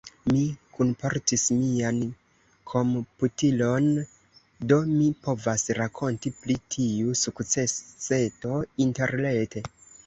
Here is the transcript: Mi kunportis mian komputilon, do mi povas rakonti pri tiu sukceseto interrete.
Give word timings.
Mi 0.29 0.43
kunportis 0.77 1.43
mian 1.57 1.99
komputilon, 2.71 3.91
do 4.73 4.81
mi 4.95 5.11
povas 5.29 5.69
rakonti 5.83 6.33
pri 6.41 6.59
tiu 6.79 7.17
sukceseto 7.25 8.61
interrete. 8.89 9.67